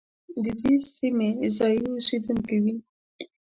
[0.43, 2.75] د دې سیمې ځايي اوسېدونکي وي.